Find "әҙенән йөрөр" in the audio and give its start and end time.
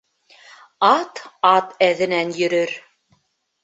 1.91-2.79